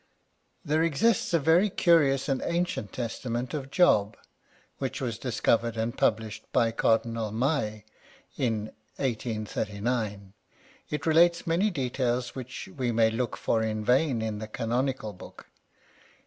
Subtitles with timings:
[0.65, 4.17] There exists a very curious and ancient testament of Job,
[4.79, 7.83] which was discovered and published by Cardinal MaY,
[8.35, 10.33] in 1839;
[10.91, 15.45] ^^ relates many details which we may look for in vain in the Canonical Book.